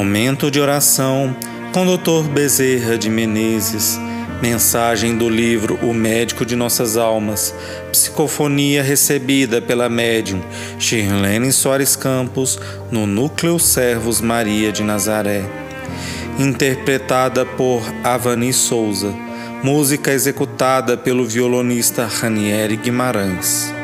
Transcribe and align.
Momento 0.00 0.50
de 0.50 0.58
oração 0.58 1.36
com 1.74 1.84
Dr. 1.84 2.26
Bezerra 2.32 2.96
de 2.96 3.10
Menezes. 3.10 4.00
Mensagem 4.40 5.14
do 5.14 5.28
livro 5.28 5.78
O 5.82 5.92
Médico 5.92 6.46
de 6.46 6.56
Nossas 6.56 6.96
Almas. 6.96 7.54
Psicofonia 7.92 8.82
recebida 8.82 9.60
pela 9.60 9.90
médium 9.90 10.40
Shirlene 10.78 11.52
Soares 11.52 11.96
Campos 11.96 12.58
no 12.90 13.06
Núcleo 13.06 13.58
Servos 13.58 14.22
Maria 14.22 14.72
de 14.72 14.82
Nazaré. 14.82 15.44
Interpretada 16.38 17.44
por 17.44 17.82
Avani 18.02 18.54
Souza. 18.54 19.14
Música 19.62 20.12
executada 20.12 20.96
pelo 20.96 21.26
violonista 21.26 22.06
Ranieri 22.06 22.78
Guimarães. 22.78 23.79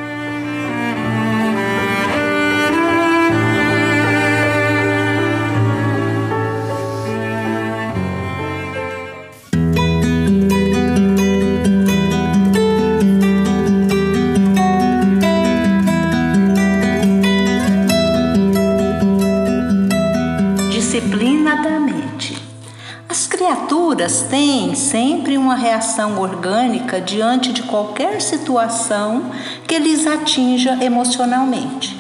Criaturas 23.77 24.23
têm 24.23 24.75
sempre 24.75 25.37
uma 25.37 25.55
reação 25.55 26.19
orgânica 26.19 26.99
diante 26.99 27.53
de 27.53 27.63
qualquer 27.65 28.23
situação 28.23 29.31
que 29.69 29.79
lhes 29.79 30.07
atinja 30.07 30.83
emocionalmente. 30.83 31.95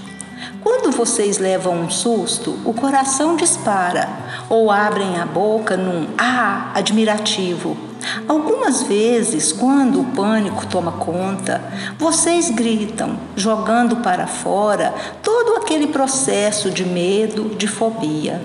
Quando 0.62 0.90
vocês 0.90 1.36
levam 1.36 1.78
um 1.82 1.90
susto, 1.90 2.58
o 2.64 2.72
coração 2.72 3.36
dispara 3.36 4.08
ou 4.48 4.70
abrem 4.70 5.20
a 5.20 5.26
boca 5.26 5.76
num 5.76 6.06
ah 6.16 6.72
admirativo. 6.74 7.76
Algumas 8.26 8.82
vezes, 8.84 9.52
quando 9.52 10.00
o 10.00 10.04
pânico 10.04 10.66
toma 10.66 10.92
conta, 10.92 11.62
vocês 11.98 12.48
gritam, 12.48 13.18
jogando 13.36 13.96
para 13.96 14.26
fora 14.26 14.94
todo 15.22 15.56
aquele 15.56 15.88
processo 15.88 16.70
de 16.70 16.86
medo, 16.86 17.54
de 17.54 17.68
fobia. 17.68 18.40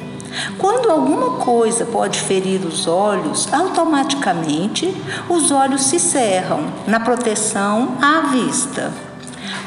Quando 0.57 0.89
alguma 0.89 1.37
coisa 1.37 1.85
pode 1.85 2.19
ferir 2.19 2.65
os 2.65 2.87
olhos, 2.87 3.51
automaticamente 3.51 4.93
os 5.29 5.51
olhos 5.51 5.83
se 5.83 5.99
cerram 5.99 6.65
na 6.87 6.99
proteção 6.99 7.97
à 8.01 8.21
vista. 8.31 8.91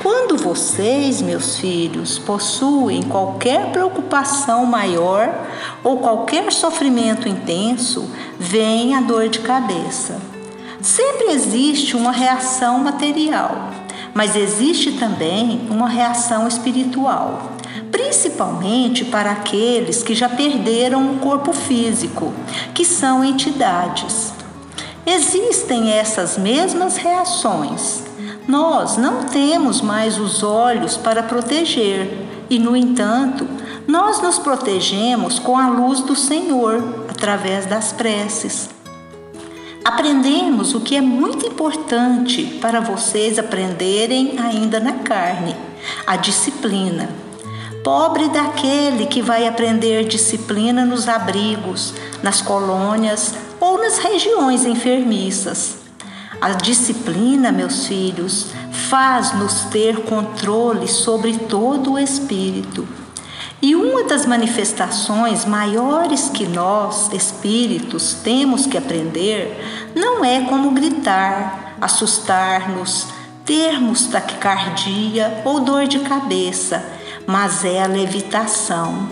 Quando 0.02 0.36
vocês, 0.36 1.22
meus 1.22 1.56
filhos, 1.58 2.18
possuem 2.18 3.02
qualquer 3.02 3.72
preocupação 3.72 4.66
maior 4.66 5.46
ou 5.82 5.98
qualquer 5.98 6.52
sofrimento 6.52 7.28
intenso, 7.28 8.10
vem 8.38 8.94
a 8.94 9.00
dor 9.00 9.28
de 9.28 9.40
cabeça. 9.40 10.20
Sempre 10.80 11.32
existe 11.32 11.96
uma 11.96 12.12
reação 12.12 12.78
material, 12.78 13.70
mas 14.12 14.36
existe 14.36 14.92
também 14.92 15.66
uma 15.70 15.88
reação 15.88 16.46
espiritual 16.46 17.54
principalmente 18.14 19.04
para 19.04 19.32
aqueles 19.32 20.04
que 20.04 20.14
já 20.14 20.28
perderam 20.28 21.14
o 21.14 21.18
corpo 21.18 21.52
físico, 21.52 22.32
que 22.72 22.84
são 22.84 23.24
entidades. 23.24 24.32
Existem 25.04 25.90
essas 25.90 26.38
mesmas 26.38 26.96
reações. 26.96 28.04
Nós 28.46 28.96
não 28.96 29.24
temos 29.24 29.80
mais 29.80 30.16
os 30.18 30.44
olhos 30.44 30.96
para 30.96 31.24
proteger, 31.24 32.08
e, 32.48 32.56
no 32.56 32.76
entanto, 32.76 33.48
nós 33.86 34.22
nos 34.22 34.38
protegemos 34.38 35.40
com 35.40 35.58
a 35.58 35.68
luz 35.68 36.00
do 36.00 36.14
Senhor, 36.14 37.06
através 37.08 37.66
das 37.66 37.92
preces. 37.92 38.70
Aprendemos 39.84 40.72
o 40.72 40.80
que 40.80 40.94
é 40.94 41.00
muito 41.00 41.46
importante 41.46 42.58
para 42.60 42.80
vocês 42.80 43.40
aprenderem 43.40 44.38
ainda 44.38 44.78
na 44.78 44.92
carne: 44.92 45.56
a 46.06 46.16
disciplina. 46.16 47.24
Pobre 47.84 48.28
daquele 48.30 49.04
que 49.04 49.20
vai 49.20 49.46
aprender 49.46 50.04
disciplina 50.06 50.86
nos 50.86 51.06
abrigos, 51.06 51.92
nas 52.22 52.40
colônias 52.40 53.34
ou 53.60 53.76
nas 53.76 53.98
regiões 53.98 54.64
enfermiças. 54.64 55.76
A 56.40 56.52
disciplina, 56.52 57.52
meus 57.52 57.86
filhos, 57.86 58.46
faz-nos 58.88 59.64
ter 59.64 59.98
controle 59.98 60.88
sobre 60.88 61.36
todo 61.36 61.92
o 61.92 61.98
espírito. 61.98 62.88
E 63.60 63.76
uma 63.76 64.04
das 64.04 64.24
manifestações 64.24 65.44
maiores 65.44 66.30
que 66.30 66.46
nós, 66.46 67.12
espíritos, 67.12 68.14
temos 68.24 68.64
que 68.64 68.78
aprender 68.78 69.92
não 69.94 70.24
é 70.24 70.40
como 70.40 70.70
gritar, 70.70 71.76
assustar-nos, 71.78 73.08
termos 73.44 74.06
taquicardia 74.06 75.42
ou 75.44 75.60
dor 75.60 75.86
de 75.86 75.98
cabeça 75.98 77.03
mas 77.26 77.64
é 77.64 77.82
a 77.82 77.86
levitação. 77.86 79.08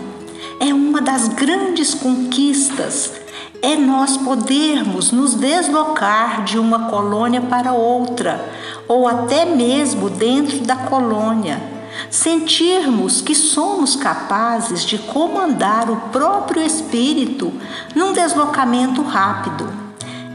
É 0.59 0.73
uma 0.73 1.01
das 1.01 1.27
grandes 1.27 1.93
conquistas, 1.93 3.13
é 3.61 3.75
nós 3.75 4.17
podermos 4.17 5.11
nos 5.11 5.35
deslocar 5.35 6.43
de 6.43 6.59
uma 6.59 6.89
colônia 6.89 7.41
para 7.41 7.73
outra, 7.73 8.43
ou 8.87 9.07
até 9.07 9.45
mesmo 9.45 10.09
dentro 10.09 10.59
da 10.59 10.75
colônia, 10.75 11.61
sentirmos 12.09 13.21
que 13.21 13.33
somos 13.33 13.95
capazes 13.95 14.83
de 14.83 14.97
comandar 14.97 15.89
o 15.89 15.95
próprio 16.11 16.61
espírito 16.61 17.53
num 17.95 18.13
deslocamento 18.13 19.01
rápido. 19.01 19.83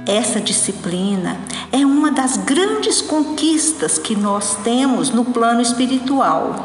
Essa 0.06 0.40
disciplina 0.40 1.36
é 1.70 1.84
uma 1.84 2.10
das 2.10 2.38
grandes 2.38 3.02
conquistas 3.02 3.98
que 3.98 4.16
nós 4.16 4.56
temos 4.64 5.10
no 5.10 5.22
plano 5.22 5.60
espiritual. 5.60 6.64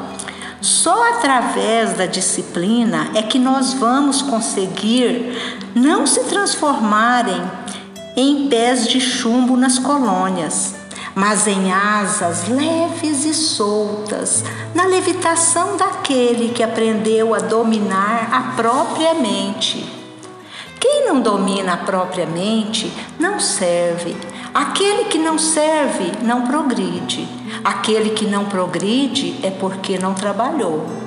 Só 0.64 1.10
através 1.10 1.92
da 1.92 2.06
disciplina 2.06 3.12
é 3.14 3.22
que 3.22 3.38
nós 3.38 3.74
vamos 3.74 4.22
conseguir 4.22 5.62
não 5.76 6.08
se 6.08 6.24
transformarem 6.24 7.44
em 8.16 8.48
pés 8.48 8.88
de 8.88 9.02
chumbo 9.02 9.58
nas 9.58 9.78
colônias, 9.78 10.74
mas 11.14 11.48
em 11.48 11.74
asas 11.74 12.48
leves 12.48 13.26
e 13.26 13.34
soltas, 13.34 14.42
na 14.74 14.86
levitação 14.86 15.76
daquele 15.76 16.54
que 16.54 16.64
aprendeu 16.64 17.36
a 17.36 17.40
dominar 17.40 18.30
a 18.32 18.56
própria 18.56 19.16
mente. 19.16 19.86
Quem 20.80 21.06
não 21.06 21.20
domina 21.20 21.74
a 21.74 21.78
própria 21.78 22.26
mente 22.26 22.90
não 23.20 23.38
serve. 23.38 24.16
Aquele 24.54 25.06
que 25.06 25.18
não 25.18 25.40
serve 25.40 26.12
não 26.22 26.46
progride. 26.46 27.28
Aquele 27.64 28.12
que 28.12 28.28
não 28.28 28.46
progride 28.46 29.36
é 29.42 29.50
porque 29.50 29.98
não 29.98 30.14
trabalhou. 30.14 31.03